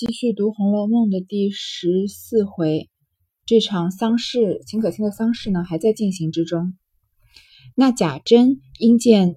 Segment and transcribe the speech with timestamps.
[0.00, 2.88] 继续读《红楼梦》的第十四回，
[3.44, 6.72] 这场丧事，秦可卿的丧事呢，还在进行之中。
[7.76, 9.34] 那贾珍因见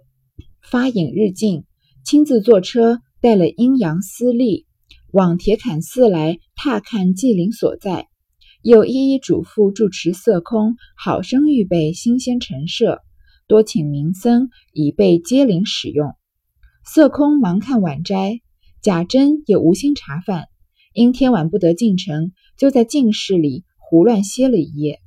[0.71, 1.65] 发影日近，
[2.05, 4.65] 亲自坐车带了阴阳司隶
[5.11, 8.07] 往铁槛寺来踏看祭灵所在，
[8.61, 13.01] 又一一嘱咐住持色空，好生预备新鲜陈设，
[13.47, 16.13] 多请名僧以备接灵使用。
[16.85, 18.39] 色空忙看晚斋，
[18.81, 20.45] 贾珍也无心茶饭。
[20.93, 24.99] 因天晚不得进城，就在进室里胡乱歇了一夜。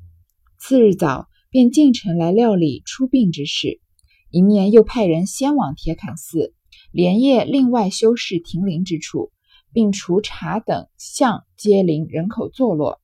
[0.58, 3.80] 次日早，便进城来料理出殡之事，
[4.30, 6.52] 一面又派人先往铁槛寺，
[6.90, 9.30] 连夜另外修饰停灵之处，
[9.72, 13.00] 并除茶等巷街邻人口坐落。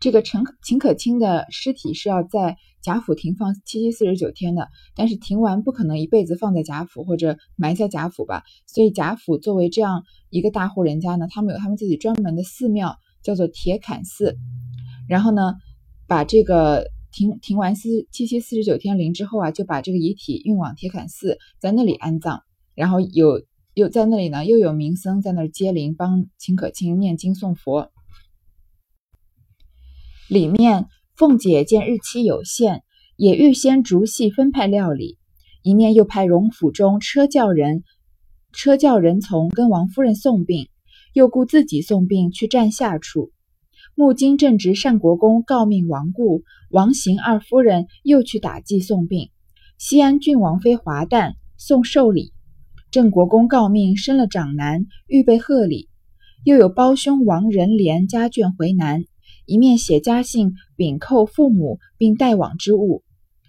[0.00, 14.36] 这个陈秦可卿的尸体是要在贾府停放七七四十九天的，但是停完不可能一辈子放在贾府或者埋在贾府吧，所以贾府作为这样一个大户人家呢，他们有他们自己专门的寺庙，叫做铁槛寺。
[15.08, 15.54] 然后呢，
[16.06, 22.42] 把这个停停完四七七四十九天灵之后啊，就把这个遗体运往铁槛寺，在那里安葬。
[22.74, 27.90] 然后有又在那里呢，又有名僧在那儿接灵，帮秦可卿念经诵佛。
[30.34, 32.82] 里面，凤姐见日期有限，
[33.16, 35.16] 也预先逐细分派料理，
[35.62, 37.84] 一面又派荣府中车轿人、
[38.52, 40.66] 车轿人从跟王夫人送殡，
[41.12, 43.30] 又雇自己送殡去站下处。
[43.94, 49.28] 木金正值单国公告命亡故，王行二夫人又去打祭送殡。
[49.78, 52.32] 西安郡王妃华诞送寿礼，
[52.90, 55.88] 郑国公告命生了长男，预备贺礼。
[56.42, 59.04] 又有胞兄王仁廉家眷回南。
[59.46, 63.02] 一面写家信禀叩父母，并带往之物；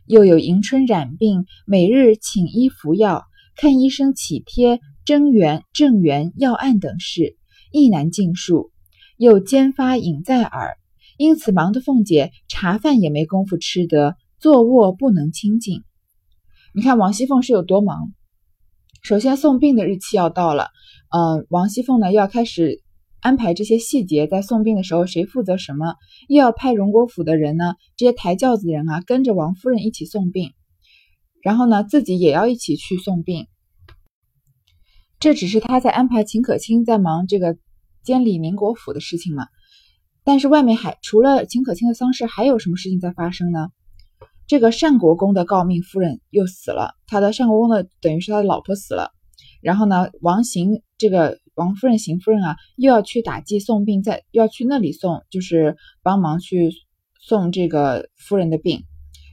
[0.05, 3.23] 又有迎春染病，每日请医服药，
[3.55, 7.37] 看医生起贴、增援、正援药案等事，
[7.71, 8.71] 亦难尽述。
[9.17, 10.75] 又兼发饮在耳，
[11.17, 15.83] 因此忙得凤姐茶饭也没工夫吃得，坐卧不能清静。
[16.73, 18.11] 你看王熙凤是有多忙？
[19.01, 20.67] 首先送殡的日期要到了，
[21.11, 22.83] 呃，王熙凤呢又要开始。
[23.25, 25.95] 安排这些细节，在送殡的时候谁负责什么，
[26.27, 27.73] 又要派荣国府的人呢？
[27.97, 30.51] 这些抬轿子的人啊，跟着王夫人一起送殡，
[31.41, 33.47] 然后呢，自己也要一起去送殡。
[35.19, 37.57] 这只是他在安排秦可卿在忙这个
[38.03, 39.47] 监理宁国府的事情嘛？
[40.23, 43.69] 但是外面还除了秦可卿的丧事，还有什么事情在发生呢？
[44.45, 49.09] 这个单国公的诰命夫人又死了，他的单国公的等于是他的老婆死了，
[49.63, 51.39] 然后呢，王行这个。
[51.55, 56.71] 王夫人、邢夫人啊，又要去打祭送殡，在要去那里送，就是帮忙去
[57.19, 58.83] 送这个夫人的病。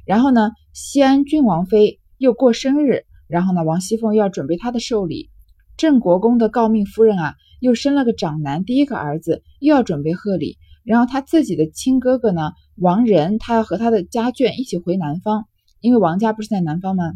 [0.06, 5.30] 然后呢，西安郡王妃又过生日，然后呢，王熙凤又要准备她的寿礼。
[5.76, 10.58] 郑国公的诰命夫人啊，又生了个长男，第一个儿子，又要准备贺礼。
[10.84, 15.46] 然后他自己的亲哥哥呢，王仁，他要和他的家眷一起回南方，
[15.80, 17.12] 因为王家不是在南方吗？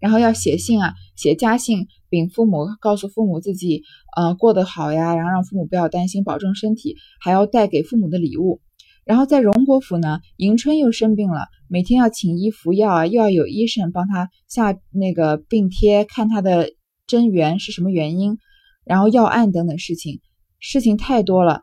[0.00, 3.84] 然后要写信啊，写家信禀父母，告诉父母自己
[4.14, 8.60] 呃过得好呀，然后让父母不要担心，保重身体，还要带给父母的礼物。
[9.06, 16.74] 然后在荣国府呢，迎春又生病了，每天要请医服药啊，又要有医生帮她下那个病贴，看她的
[17.06, 18.36] 真源是什么原因，
[18.84, 20.20] 然后药案等等事情，
[20.60, 21.62] 事情太多了。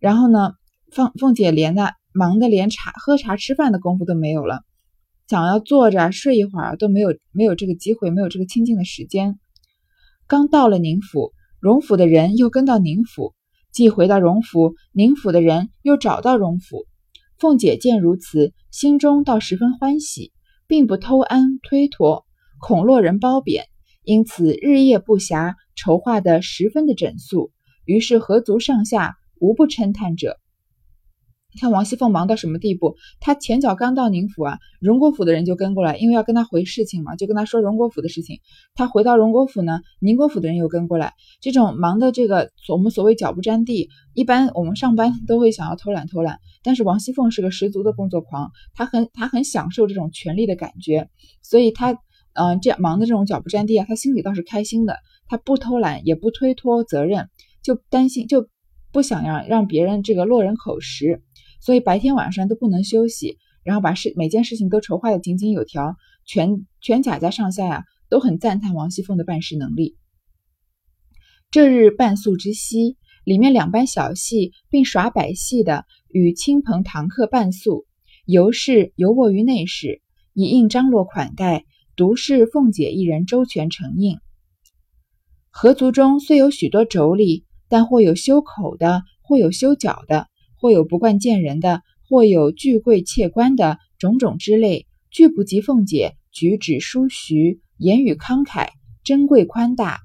[0.00, 0.54] 然后呢，
[0.90, 4.62] 凤凤姐连的忙的连茶喝茶吃饭的功夫都没有了。
[5.28, 9.38] 想要坐着睡一会儿都没有，没有这个机会，没有这个清静的时间。
[10.32, 13.34] 刚到了宁府，荣府的人又跟到宁府，
[13.70, 16.86] 既回到荣府，宁府的人又找到荣府。
[17.38, 20.32] 凤姐见如此，心中倒十分欢喜，
[20.66, 22.24] 并不偷安推脱，
[22.58, 23.66] 恐落人褒贬，
[24.04, 27.52] 因此日夜不暇，筹划得十分的整肃。
[27.84, 30.38] 于是合族上下无不称叹者。
[31.54, 32.96] 你看王熙凤忙到什么地步？
[33.20, 38.40] 她前脚刚到宁府啊，荣国府的人就跟过来，因为要跟她回事情嘛，就跟她说荣国府的事情。
[38.74, 43.90] 她回到荣国府呢，宁国府的人又跟过来，这种忙的这个，我们所谓脚不沾地。
[44.14, 51.08] 一般我们上班都会想要偷懒偷懒，但是王熙凤是个十足的工作狂，她很她很享受这种权力的感觉，
[51.42, 51.92] 所以她
[52.32, 54.96] 嗯这样忙的这种脚不沾地啊，她心里倒是开心的。
[55.28, 57.28] 她不偷懒，也不推脱责任，
[57.62, 58.48] 就担心就
[58.90, 61.22] 不想让让别人这个落人口实。
[61.62, 69.96] 所以白天晚上都不能休息，然后把事每件事情都筹划的井井有条，全全贾家上下呀都很赞叹王熙凤的办事能力。
[71.52, 77.86] 这日半宿之夕，里面两班小戏并耍百戏的与亲朋堂客伴宿，
[78.26, 81.64] 尤氏游卧于内室，以应张罗款待，
[81.94, 84.18] 独是凤姐一人周全承应。
[85.48, 90.26] 合族中虽有许多妯娌，但或有修口的，或有修脚的，
[90.62, 98.68] 或有不惯见人的，或有拒贵妾官的种种之类，俱不及凤姐举止疏徐，言语慷慨，
[99.02, 99.98] 珍贵宽大，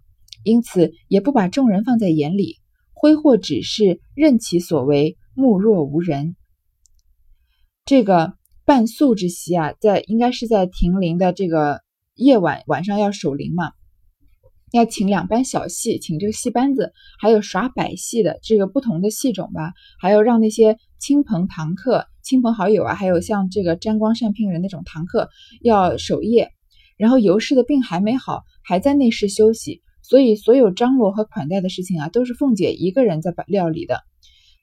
[0.43, 2.55] 因此也不把众人放在眼里，
[2.91, 6.35] 挥霍只是任其所为，目若无人。
[7.85, 8.33] 这个
[8.65, 11.81] 半宿之席啊，在应该是在停灵的这个
[12.15, 13.73] 夜晚，晚上要守灵嘛。
[14.71, 25.29] 要请两班小戏，请这个戏班子，还有耍百戏的这个不同的戏种吧，还有让那些亲朋堂客、亲朋好友啊，还有像这个沾光善聘人那种堂客
[25.61, 26.51] 要守夜。
[26.97, 34.01] 然后尤氏的病还没好，还在内室休息，所以所有张罗和款待的事情啊，都是凤姐一个人在把料理的。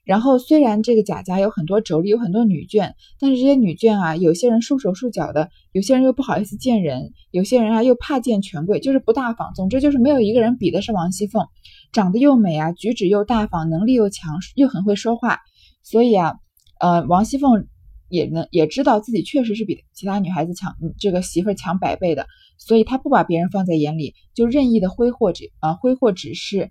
[0.05, 9.51] 然后虽然这个贾家有很多妯娌，有很多女眷，但是这些女眷啊，有些人束手束脚的，有些人又不好意思见人，有些人啊又怕见权贵，就是不大方。
[9.55, 11.47] 总之就是没有一个人比得上王熙凤，
[11.91, 15.39] 长得又美啊，举止又大方，能力又强，又很会说话。
[15.81, 16.35] 所以啊，
[16.79, 17.65] 呃，王熙凤
[18.07, 22.27] 也能也知道自己确实是比其他女孩子强，这个媳妇强百倍的，
[22.59, 26.69] 所以她不把别人放在眼里，就任意的挥霍指啊挥霍指示，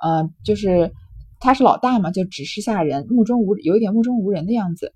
[0.00, 0.92] 呃，就是。
[1.38, 4.92] 他是老大嘛，就指示下人，目中无有一点目中无人的样子。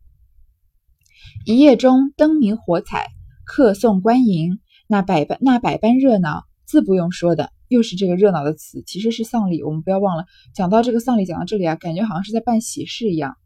[1.44, 3.06] 一夜中灯明火彩，
[3.44, 4.58] 客送官迎，
[4.88, 7.52] 那百般那百般热闹，自不用说的。
[7.68, 9.62] 又是这个热闹的词，其实是丧礼。
[9.62, 13.36] 我们不要忘了，讲到这个丧礼，讲到这里啊，感觉好像是在办喜事一样。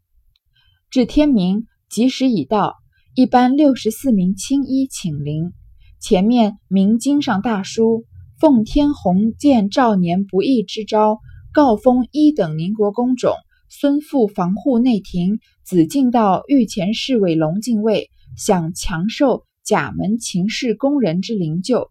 [0.89, 2.75] 至天明，吉时已到，
[3.13, 5.53] 一班六十四名青衣请灵，
[5.99, 8.05] 前面明经上大书
[8.39, 11.19] ：“奉天鸿渐兆年不义之招。”
[11.55, 13.33] 告封一等宁国公种，
[13.69, 21.87] 孙父防护内廷，子敬道御前侍卫龙禁卫，享强受甲门秦氏宫人之灵柩，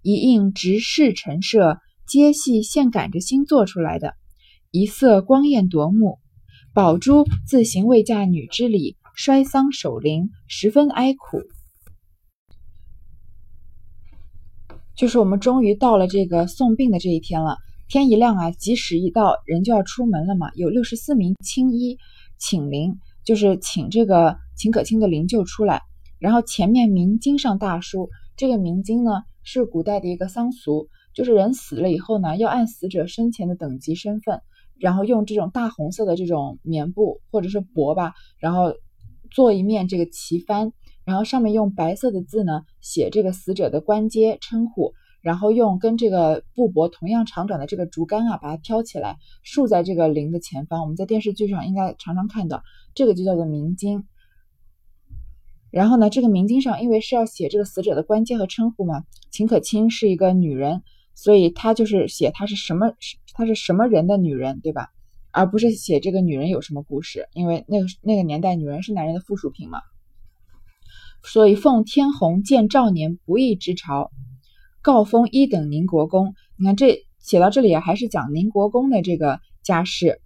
[0.00, 1.76] 一应执事陈设，
[2.08, 4.14] 皆系现赶着新做出来的，
[4.70, 6.18] 一色光艳夺目。
[6.72, 11.42] 宝珠自行未嫁女之礼，衰丧守灵，十分哀苦。
[14.96, 17.58] 就是我们终于到了这个送殡的这一天了。
[17.88, 20.50] 天一亮啊，吉时一到，人就要出门了嘛。
[20.54, 21.98] 有六十四名青衣
[22.36, 25.82] 请灵，就是请这个秦可卿的灵柩出来。
[26.18, 34.40] 然后前面明经上大书，这个明经呢是古代的一个丧俗，就是人死了以后呢，要按死者生前的等级身份，
[34.80, 38.74] 然后用这种大红色的这种棉布或者是帛吧，然后
[39.30, 40.72] 做一面这个旗幡，
[41.04, 44.92] 然后上面用白色的字呢写这个死者的官阶称呼。
[45.26, 50.82] 然后用跟这个布帛同样长短的这个竹竿啊，把它挑起来，竖在这个灵的前方。
[50.82, 52.62] 我们在电视剧上应该常常看到，
[52.94, 54.04] 这个就叫做明经。
[55.72, 59.02] 然后呢，这个明经上因为是要写这个死者的官阶和称呼嘛，
[59.32, 60.84] 秦可卿是一个女人，
[61.16, 62.92] 所以她就是写她是什么，
[63.34, 64.90] 她是什么人的女人，对吧？
[65.32, 69.80] 而不是写这个女人有什么故事，因为那个那个年代女人是男人的附属品嘛。
[71.24, 74.12] 所以奉天弘建兆年不义之朝。
[74.86, 80.20] 告封一等宁国公，你看这写到这里啊，还是讲宁国公的这个家世。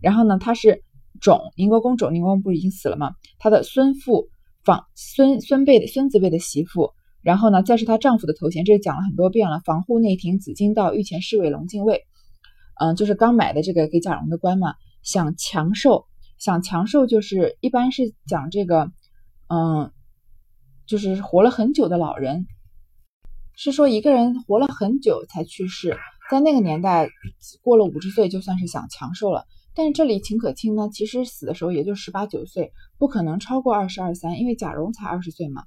[0.00, 0.82] 然后呢，他是
[1.20, 3.12] 种宁国公种，宁国公不是已经死了吗？
[3.38, 4.28] 他的孙父
[4.64, 9.60] 房孙孙辈的孙子辈的媳妇，然后呢，再是她丈夫的头衔，这讲了很多遍了。
[9.66, 12.04] 防护内廷紫金道御前侍卫龙禁卫，
[12.80, 14.76] 嗯，就是刚买的这个给贾蓉的官嘛。
[15.02, 16.06] 想强寿，
[16.38, 18.90] 想强寿就是一般是讲这个，
[19.48, 19.92] 嗯，
[20.86, 22.46] 就是活了很久的老人。
[23.56, 25.96] 是说一个人活了很久才去世，
[26.30, 27.08] 在那个年代，
[27.62, 29.46] 过了五十岁就算是想强寿了。
[29.74, 35.64] 但是这里秦可卿呢，其实死的时候也就十八九岁，不可能超过二十二三，因为贾蓉才二十岁嘛。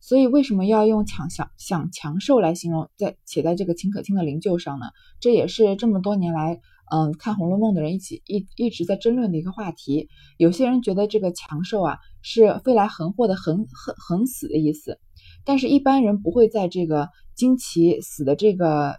[0.00, 4.86] 所以为什么要用强想想强寿来形容，在写在这个秦可卿的灵柩上呢？
[5.20, 6.58] 这也是这么多年来，
[6.90, 10.08] 嗯，看《红楼梦》的人一起一一直在争论的一个话题。
[10.36, 14.98] 有些人觉得这个强寿啊，是飞来横祸的横横横死的意思。
[15.44, 18.98] 但是，一般人不会在这个金奇死的这个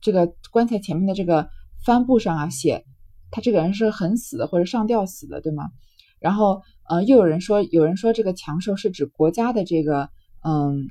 [0.00, 1.48] 这个棺材前面的这个
[1.84, 2.84] 帆布上啊写
[3.30, 5.64] 他这个人是很死的或者上吊死的，对吗？
[6.20, 10.10] 然后，呃，又有人说，有人说这个强寿是指国家的这个
[10.42, 10.88] 嗯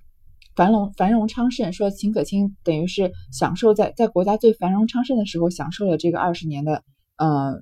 [0.56, 6.84] 繁荣繁荣昌盛，说秦可卿等于是享受在在国家最繁荣昌盛的时候享受了这个二十年的
[7.17, 7.62] 呃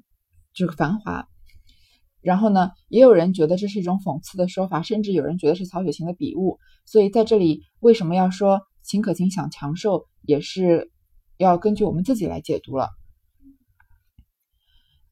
[0.54, 1.28] 这个繁华。
[2.26, 6.58] 然后呢，也有人觉得这是一种讽刺的说法，甚至有人觉得是曹雪芹的笔误。
[6.84, 10.90] 所以在这里，为什么要说秦可卿想长寿，也是
[11.38, 12.90] 要根据我们自己来解读了。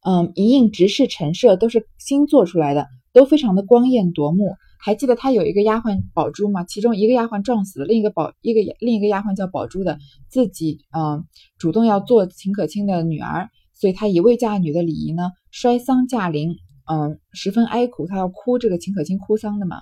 [0.02, 4.56] 嗯，一应执事陈设都是新做出来的，都非常的光艳夺目。
[4.80, 6.64] 还记得他有一个丫鬟宝珠吗？
[6.64, 11.26] 其中一个丫鬟撞死了，另一个宝一个另一个丫鬟叫宝珠的，自己嗯
[11.60, 13.50] 主动要做秦可卿的女儿。
[13.76, 16.56] 所以她以未嫁女的礼仪呢，摔丧驾临，
[16.86, 19.82] 嗯，十分哀苦，他要哭这个秦可卿哭丧的嘛。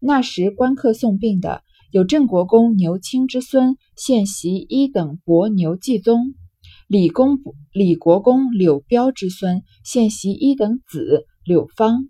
[0.00, 6.34] 那时官客送殡的有郑国公牛卿之孙现袭一等伯牛继宗，
[6.86, 7.38] 李公
[7.72, 12.08] 李国公柳彪之孙现袭一等子柳芳，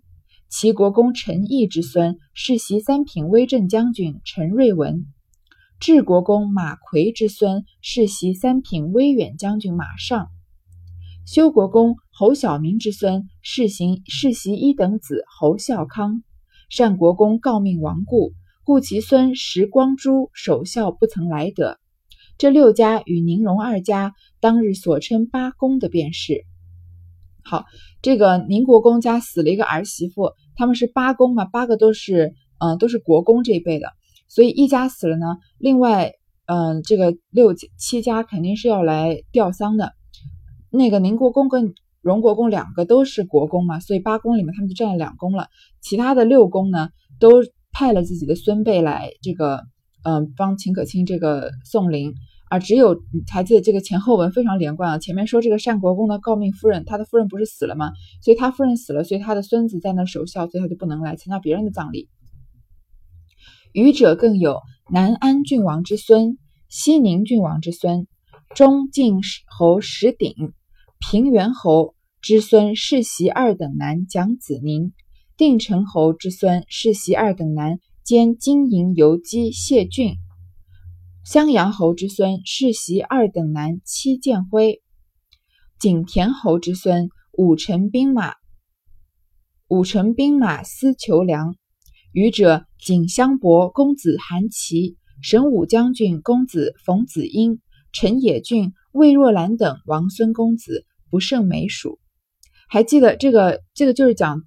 [0.49, 5.05] 齐国公陈毅之孙世袭三品威震将军陈瑞文。
[5.79, 10.27] 治国公马奎之孙世袭三品威远将军马尚，
[11.25, 16.21] 修国公侯小明之孙世行世袭一等子侯孝康，
[16.77, 18.33] 单国公诰命亡故，
[18.65, 21.79] 故其孙时光洙守孝不曾来得。
[22.37, 26.43] 这六家与宁荣二家当日所称八公的便是。
[27.41, 27.63] 好，
[28.01, 33.93] 这个宁国公家死了一个儿媳妇，他们是八公嘛，八个都是嗯都是国公这一辈的。
[34.27, 36.11] 所以一家死了呢，另外，
[36.47, 39.93] 嗯，这个六七家肯定是要来吊丧的。
[40.69, 45.47] 那个宁国公跟荣国公两个都是国公嘛，所以八公里面他们就占了两公了。
[45.81, 46.89] 其他的六公呢，
[47.19, 47.41] 都
[47.71, 49.63] 派了自己的孙辈来这个，
[50.03, 52.13] 嗯，帮秦可卿这个送灵。
[52.51, 52.99] 而只有
[53.31, 54.97] 还记得这个前后文非常连贯啊。
[54.97, 57.91] 前面说这个单国公的诰命夫人，他的夫人不是死了吗？
[58.23, 62.09] 所以他夫人死了，所以他的孙子在那守孝，所以他就不能来参加别人的葬礼。
[63.71, 66.39] 余者更有南安郡王之孙、
[66.69, 68.07] 西宁郡王之孙、
[68.55, 70.33] 中晋侯石鼎、
[70.99, 74.93] 平原侯之孙世袭二等男蒋子宁、
[75.37, 80.17] 定城侯之孙世袭二等男兼金银游击谢俊、
[81.25, 84.83] 襄阳侯之孙世袭二等男戚建辉、
[85.79, 88.35] 景田侯之孙武臣兵马
[89.67, 91.55] 武臣兵马司求良。
[92.11, 97.61] 余者景襄伯公子韩琦、神武将军公子冯子英、
[97.93, 101.99] 陈野俊、魏若兰等王孙公子不胜枚数。
[102.67, 103.61] 还记得这个？
[103.73, 104.43] 这个就是讲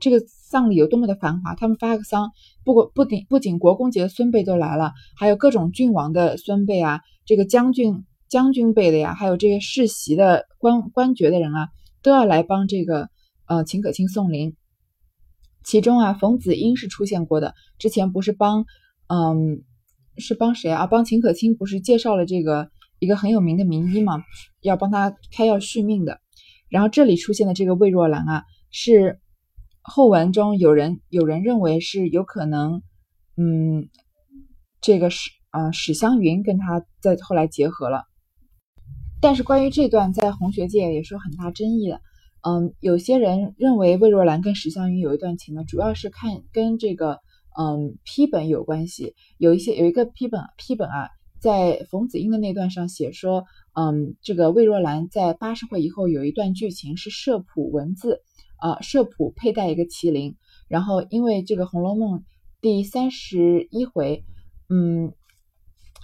[0.00, 1.54] 这个丧礼有多么的繁华。
[1.54, 2.30] 他们发个丧，
[2.64, 11.68] 不过不仅不仅国公级的孙辈都来了，还有各种郡王的孙辈啊，这个将军将军辈的呀，还有这个世袭的官官爵的人啊，
[12.02, 13.10] 都要来帮这个
[13.46, 14.56] 呃秦可卿送灵。
[15.62, 17.54] 其中啊，冯子英是出现过的。
[17.78, 18.64] 之前不是帮，
[19.08, 19.62] 嗯，
[20.16, 20.86] 是帮谁啊？
[20.86, 24.22] 帮秦可卿不是介绍了这个一个很有名的名医嘛？
[24.60, 26.20] 要帮他开药续命的。
[26.68, 29.18] 然后这里出现的这个魏若兰啊，是
[29.82, 32.82] 后文中有人有人认为是有可能，
[33.36, 33.88] 嗯，
[34.80, 38.04] 这个史啊史湘云跟他在后来结合了。
[39.20, 42.00] 但是关于这段在红学界也是有很大争议的。
[42.42, 47.18] 嗯，有些人认为魏若兰跟史湘云有一段情呢，主要是看跟这个
[47.58, 49.14] 嗯批本有关系。
[49.36, 58.20] 有一些有一个批本批本啊，在冯子英的那段上写说，嗯，这个魏若兰在八十回以后有一段剧情是社谱文字
[58.58, 60.36] 啊，社谱佩戴一个麒麟，
[60.68, 62.18] 然后因为这个《红楼梦》
[62.60, 64.22] 第三十一回，
[64.68, 65.14] 嗯，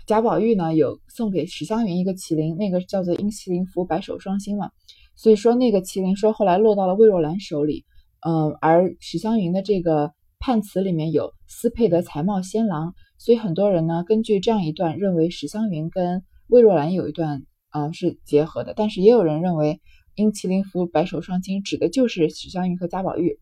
[0.07, 4.71] 贾宝玉呢有送给史湘云一个麒麟，那个叫做因麒麟符白首双星嘛。
[5.17, 7.85] 所以说，那个麒麟说后来落到了魏若兰手里，
[8.27, 19.81] 嗯，而史湘云的这个判词里面有斯配得才貌仙郎，所以很多人呢根据这样一段认为史湘云跟魏若兰有一段呃是结合的，但是也有人认为
[20.15, 23.39] 因麒麟符白首双亲指的就是史湘云和贾宝玉，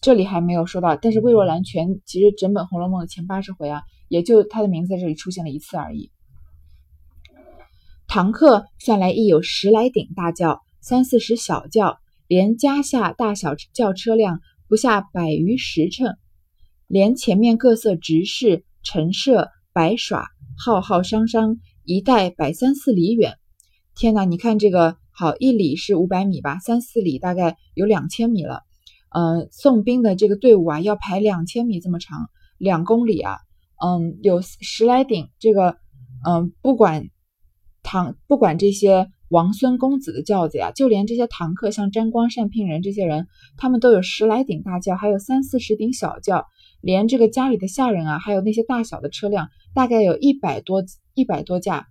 [0.00, 6.10] 这里还没有说到，但是魏若兰全其实整本《红楼梦》的前八十回啊，也就她的名字在这里出现了一次而已。
[8.06, 10.62] 堂客算来亦有十来顶大轿。
[10.80, 16.16] 三四十小轿，连家下大小轿车辆不下百余十乘，
[16.86, 23.34] 连前面各色执事陈设摆耍，浩浩汤汤，一带百三四里远。
[23.94, 28.62] 天哪，你看这个，好一里是五百米吧，三四里大概有两千米了。
[29.10, 33.36] 嗯，送兵的这个队伍啊，要排两千米这么长，两公里啊。
[33.76, 35.76] 嗯，有十来顶，这个，
[36.26, 37.08] 嗯，不管
[37.82, 39.10] 唐，不管这些。
[39.30, 43.26] 王孙公子的轿子呀，就连这些堂客，像沾光善聘人这些人，
[43.58, 46.46] 他们都有十来顶大轿，还有三四十顶小轿，
[46.80, 51.86] 连这个家里的下人啊，还有那些大小的车辆，大概有一百多一百多架。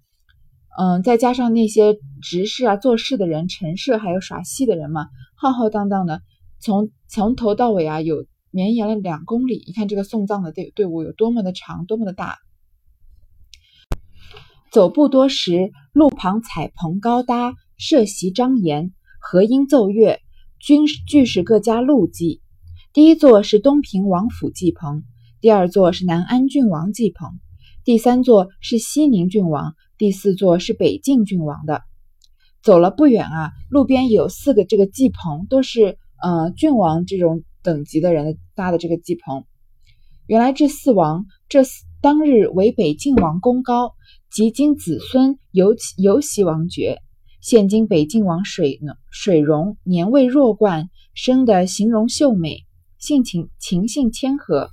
[0.79, 6.21] 嗯，再加上那些执事啊、做事的人、陈设，还有耍戏的人嘛，浩浩荡荡的，
[6.59, 9.63] 从从头到尾啊，有绵延了两公里。
[9.65, 12.37] 你看这个送葬的队队伍有多么的长，多么的大。
[14.71, 20.19] 走不多时，路旁彩棚高搭，设席张严，和音奏乐，
[20.59, 22.41] 均俱是各家路祭。
[22.97, 25.03] 第一座是东平王府祭棚，
[25.39, 27.29] 第二座是南安郡王祭棚，
[27.83, 31.83] 第三座是西宁郡王，第四座是北晋郡王的。
[32.63, 39.43] 走了不远啊，路边有四个这个祭棚，都是呃郡王这种等级的人搭的这个祭棚。
[40.25, 41.61] 原来这四王，这
[42.01, 43.93] 当日为北晋王功高，
[44.31, 46.97] 及今子孙尤尤袭王爵。
[47.41, 48.79] 现今北晋王水
[49.11, 52.65] 水溶年未弱冠，生得形容秀美，
[52.99, 54.69] 性情情性谦和。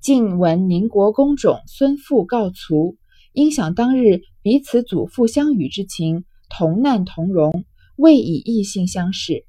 [0.00, 2.96] 晋闻宁国公种孙父告卒，
[3.32, 7.64] 因想当日彼此祖父相与之情，同难同荣，
[7.96, 9.44] 未以异性相视，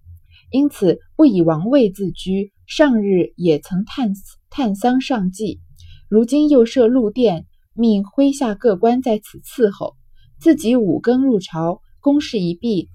[0.49, 2.51] 因此不以王位自居。
[2.65, 4.11] 上日也曾探
[4.49, 5.61] 探丧上祭，
[6.09, 9.95] 如今又设禄殿，命麾下各官在此伺候。
[10.37, 12.89] 自己五更入朝，公事一毕，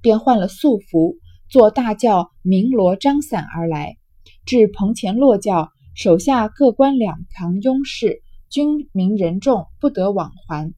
[0.00, 1.16] 便换了素服，
[1.48, 3.96] 坐大轿鸣锣张伞而来，
[4.46, 10.72] 至棚前落轿，手下各官两旁拥侍，军民人众不得往还。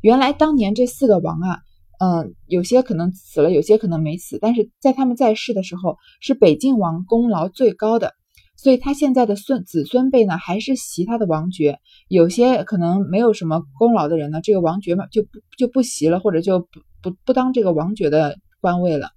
[0.00, 1.58] 原来当年这四个王啊。
[2.04, 8.12] 嗯，有些可能死了，有些可能没死，但是在他们在世的时候，是北晋王功劳最高的，
[8.56, 11.78] 所以他现在的孙子孙辈呢，还是袭他的王爵。
[12.08, 16.66] 有些可能没有什么功劳的人呢，这个王爵嘛，就不就不袭了，或者就不
[17.02, 19.10] 不不当这个王爵的官位了。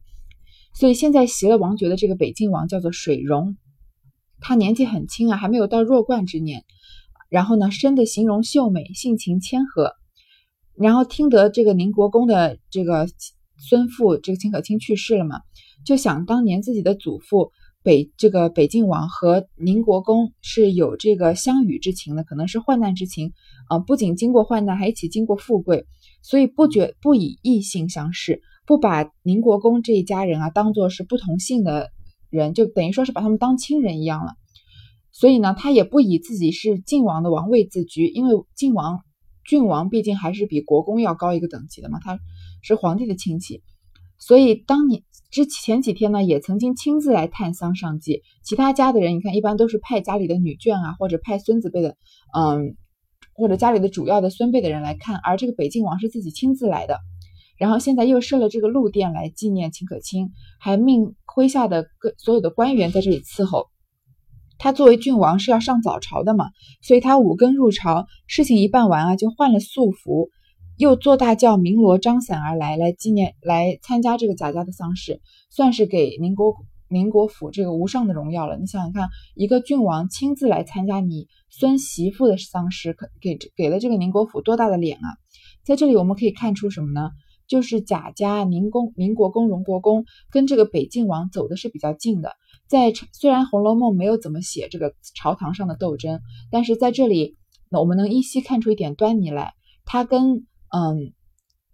[0.75, 3.57] 所以现在袭了王爵的这个北晋王叫做水荣，
[4.41, 6.63] 他年纪很轻啊，还没有到弱冠之年，
[7.29, 9.93] 然后呢，生的形容秀美，性情谦和。
[10.75, 13.07] 然后听得这个宁国公的这个
[13.57, 15.39] 孙父这个秦可卿去世了嘛，
[15.85, 17.51] 就想当年自己的祖父
[17.81, 23.31] 北这个北晋王和宁国公是有这个相与之情的，可能是患难之情。
[23.69, 25.85] 啊，不仅经过患难，还一起经过富贵，
[26.21, 31.89] 所以不觉不以异性相视，不把宁国公这一家人啊当做是不同姓的
[32.29, 34.33] 人，就等于说是把他们当亲人一样了。
[35.11, 39.01] 所以呢，他也不以自己是晋王的王位自居，因为晋王。
[39.47, 42.19] 郡王毕竟还是比国公要高一个等级的嘛，他
[42.63, 43.61] 是皇帝的亲戚，
[44.17, 48.23] 所以当年之前几天呢，也曾经亲自来探丧上祭。
[48.43, 51.95] 其他家的人，你看一般都是派家里的女眷啊，或者派孙子辈的，
[52.35, 52.75] 嗯，
[53.35, 56.97] 或者家里的主要的孙辈的人来看，而这个北晋王是自己亲自来的。
[57.57, 63.67] 然后现在又设了这个禄殿来纪念秦可卿，还命麾下的各所有的官员在这里伺候。
[64.57, 66.49] 他作为郡王是要上早朝的嘛，
[66.81, 70.29] 所以他五更入朝，事情一办完啊，就换了素服，
[70.77, 76.55] 又坐大轿鸣锣张伞而来，来纪念来参加这个贾家的丧事，算是给宁国
[76.87, 78.57] 宁国府这个无上的荣耀了。
[78.57, 85.07] 你想想看，一个郡王亲自来参加你孙媳妇的丧事，可给给了这个宁国府多大的脸啊！
[85.65, 87.11] 在这里我们可以看出什么呢？
[87.47, 92.33] 就是贾家宁公宁国公荣国公跟这个北晋王走的是比较近的。
[92.67, 97.37] 在虽然《红楼梦》没有怎么写这个朝堂上的斗争，但是在这里，
[97.69, 99.53] 那我们能依稀看出一点端倪来。
[99.85, 101.13] 他跟嗯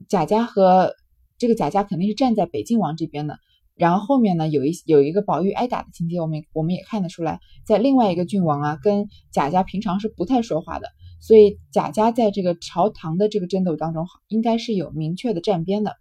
[0.10, 0.95] 贾家和
[1.38, 3.39] 这个贾家肯定是站在北晋王这边的。
[3.73, 10.88] 然后后面呢，有一有一个宝玉挨打的情节，我们我们也看得出来，在另外一个郡王啊，跟贾家平常是不太说话的。
[11.21, 15.95] 所以贾家在这个朝堂的这个争斗当中，应该是有明确的站边的。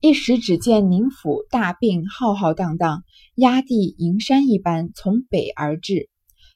[0.00, 3.04] 一时只见宁府大病浩浩荡荡，
[3.36, 6.10] 压地银山一般从北而至。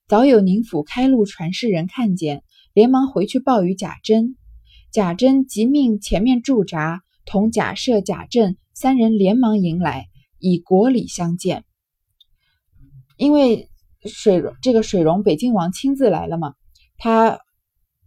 [0.09, 4.37] 早有宁府开路传世人看见，连忙回去报与贾珍。
[4.91, 10.09] 贾珍即命前面驻扎，同贾赦、贾政三人连忙迎来，
[10.41, 11.65] 以国礼相见。
[13.17, 13.71] 因为
[14.07, 16.55] 水这个水溶北京王亲自来了嘛，
[16.99, 17.39] 他。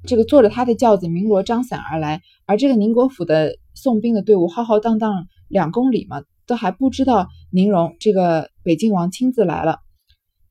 [0.08, 9.80] 这个坐着他的轿子鸣锣张伞而来，而这个宁国府的送兵的队伍浩浩荡荡两公里嘛，都还不知道宁荣这个北晋王亲自来了。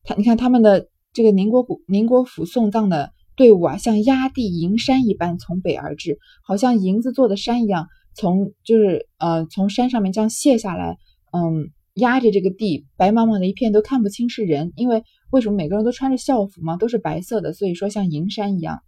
[0.05, 10.99] 他你看他们的这个宁国府宁国府送葬的队伍啊，像压地银山一般从北而至，好像银子做的山一样，从就是呃从山上面这样卸下来，
[11.33, 18.81] 嗯，压着这个地白茫茫的一片都看不清是人，因为为什么每个人都穿着校服嘛，都是白色的，所以说像银山一样。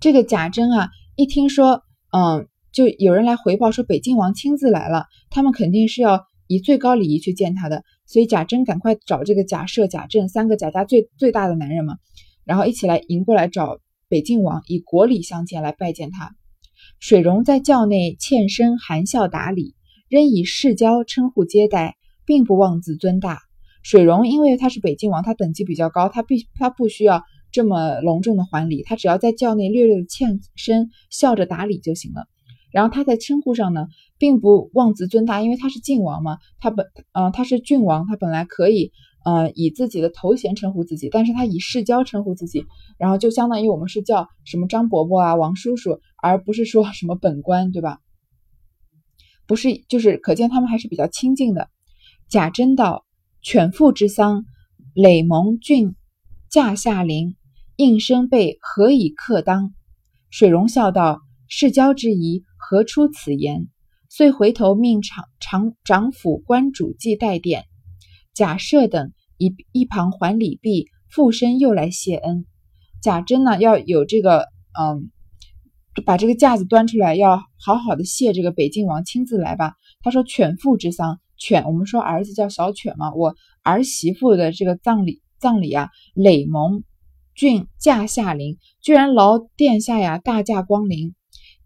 [0.00, 11.96] 这个贾珍啊，一听说，嗯，就有人来回报说北静王亲自来了，他们肯定是要以最高礼仪去见他的，所以贾珍赶快找这个贾赦、贾政三个贾家最最大的男人嘛，
[12.44, 16.36] 然后一起来迎过来找北静王，以国礼相见来拜见他。
[17.00, 19.74] 水溶在轿内欠身含笑打礼，
[20.08, 23.40] 仍以世交称呼接待，并不妄自尊大。
[23.86, 27.22] 水溶因为他是北晋王，他等级比较高，他必他不需要。
[27.52, 32.26] 这么隆重的还礼，他只要在轿内略略的欠身，笑着打礼就行了。
[32.72, 33.86] 然后他在称呼上呢，
[34.18, 38.90] 并不妄自尊大，因为他是晋王嘛，他本呃他是郡王，他本来可以
[39.24, 42.66] 呃，以自己的头衔称呼自己，但是他以世交称呼自己，
[42.98, 48.00] 然后就相当于我们是叫什么张伯伯啊、王叔叔，而不是说什么本官，对吧？
[49.46, 51.70] 不是，就是可见他们还是比较亲近的。
[52.28, 53.05] 贾珍道
[53.48, 54.44] ：“犬父之丧，
[54.92, 55.94] 累蒙郡
[56.50, 57.36] 驾下临，
[57.76, 59.72] 应声备何以克当？”
[60.30, 63.68] 水溶笑道：“世交之仪，何出此言？”
[64.10, 67.66] 遂回头命长长长府官主祭代殿。
[68.34, 72.46] 贾赦等一一旁还礼毕，附身又来谢恩。
[73.00, 75.12] 贾珍呢，要有这个，嗯，
[76.04, 79.74] 把这个架子端出来，要好好的谢这个北静王亲自来吧。
[80.02, 86.82] 他说：“犬父之丧，犬，我们说儿子叫小犬嘛，我儿媳妇的这个葬礼，葬礼啊，累蒙
[87.34, 91.14] 郡驾下临，居然劳殿下呀大驾光临，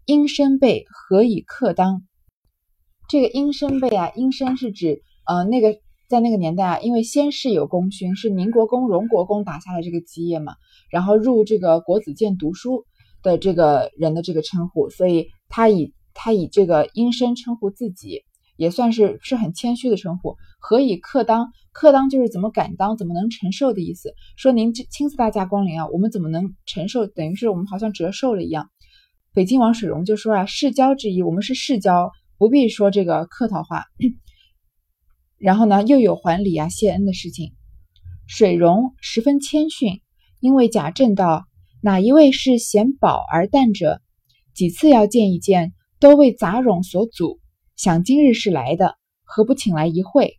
[0.05, 2.03] 应身备何以克当？
[3.09, 5.79] 这个应身备啊，应身是指，呃，那个。”
[6.11, 10.55] 在那个年代啊，因为先是有功勋，是宁国公、荣国公打下的这个基业嘛，
[10.89, 12.83] 然后入这个国子监读书
[13.23, 18.25] 的这个人的这个称呼，所以他以他以这个阴身称呼自己，
[18.61, 20.37] 也算是是很谦虚的称呼。
[20.59, 21.51] 何以克当？
[21.71, 24.13] 克当就是怎么敢当，怎么能承受的意思。
[24.37, 27.07] 说您亲自大驾光临啊，我们怎么能承受？
[27.07, 28.69] 等于是我们好像折寿了一样。
[29.33, 33.85] 北京王水荣就说啊，世交之谊，我们是世交，不必说这个客套话。
[35.39, 37.53] 然后呢，又有还礼啊、谢恩的事情。
[38.27, 40.01] 水荣十分谦逊，
[40.39, 41.45] 因为贾政道
[41.81, 44.03] ：“哪一位是嫌饱而淡者？
[44.53, 47.40] 几次要见一见，都为杂冗所阻。
[47.81, 50.37] 想今日是来的，何不请来一会？”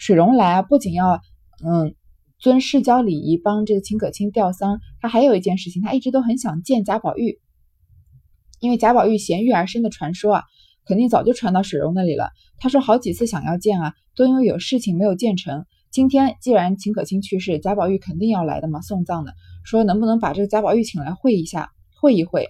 [0.00, 1.20] 水溶来啊，不仅要
[1.62, 1.94] 嗯
[2.38, 7.38] 遵世交礼仪帮这个秦可卿吊丧，他还有一件事情，他一直都很想见贾宝玉，
[8.60, 10.44] 因为贾宝玉衔玉而生的传说啊。
[10.86, 12.30] 肯定早就传到水溶那里了。
[12.58, 15.66] 他说好几次想要见啊，都因为有事情没有见成。
[15.90, 19.34] 今天既然秦可卿去世，贾宝玉肯定要来的嘛，送葬的。
[19.66, 22.48] 说能不能把这个贾宝玉请来会一下，会一会。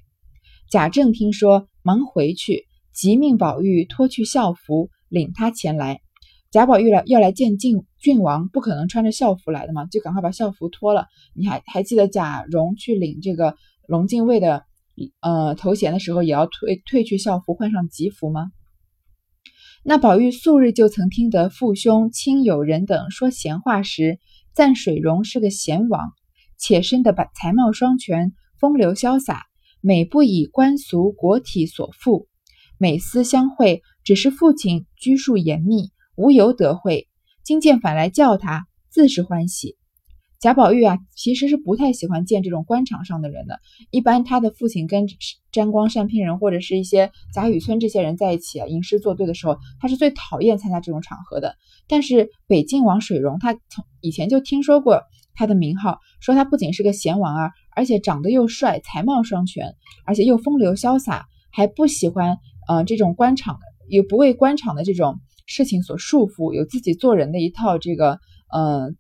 [0.70, 6.00] 贾政听说，忙回去，即命宝玉脱去校服，领他前来。
[6.50, 11.06] 贾宝玉来要来见晋郡王，不可能穿着校服来的嘛，就赶快把校服脱了。
[11.34, 14.64] 你还还记得贾蓉去领这个龙禁卫的？
[15.20, 18.50] 呃，头衔的时候也要退退去校服，换上吉服吗？
[19.82, 24.18] 那宝玉素日就曾听得父兄亲友人等说闲话时，
[24.52, 26.10] 赞水溶是个贤王，
[26.58, 29.44] 且生的把才貌双全，风流潇洒，
[29.80, 32.26] 每不以官俗国体所负。
[32.82, 37.08] 每思相会，只是父亲拘束严密，无由得会。
[37.44, 39.76] 今见反来叫他，自是欢喜。
[40.40, 43.60] 贾宝玉啊，其实是不太喜欢见这种官场上的人的。
[43.90, 45.06] 一般他的父亲跟
[45.52, 51.56] 沾光、善聘人或者是一些贾雨村这些人在一起啊，吟诗作对的时候，他是最讨厌参加这种场合的。
[51.86, 55.02] 但是北静王水溶，他从以前就听说过
[55.34, 59.74] 他的名号，说他不仅是个贤王啊，而且长得又帅，才貌双全，
[60.06, 62.38] 而且又风流潇洒，还不喜欢
[62.70, 68.18] 呃这种官场的，也不为官场的这种事情所束缚，有自己做人的一套这个
[68.52, 68.92] 呃。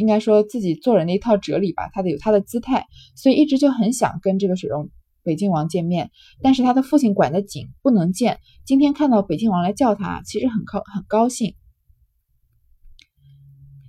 [0.00, 2.86] 应该说自己做人的一套哲理吧，他的有他的姿态，
[3.16, 4.90] 所以一直就很想跟这个水溶
[5.24, 8.38] 北静王见面，但是他的父亲管得紧，不能见。
[8.64, 11.56] 今天看到北静王来叫他，其实很高很高兴。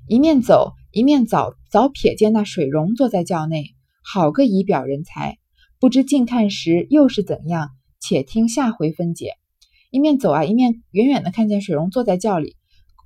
[0.07, 3.65] 一面走一面早早瞥见那水溶坐在轿内，
[4.01, 5.37] 好个仪表人才，
[5.79, 7.69] 不知近看时又是怎样？
[7.99, 9.33] 且听下回分解。
[9.91, 12.55] 一面走啊，一面远远的看见水溶坐在轿里，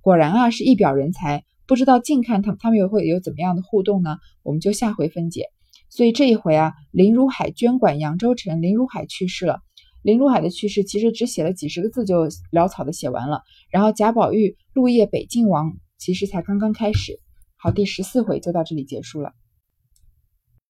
[0.02, 1.44] 果然啊是一表人才。
[1.66, 4.18] 不知道近看他他们又会有怎么样的互动呢？
[4.44, 5.46] 我们就下回分解。
[5.90, 9.62] 所以这一回啊，林如海捐管扬州城，林如海去世了。
[10.02, 13.44] 林如海的去世其实只写了几十个字就潦草的写完了。
[13.70, 17.20] 然后贾宝玉入夜北静王，其实才刚刚开始。
[17.56, 19.32] 好，第十四回就到这里结束了。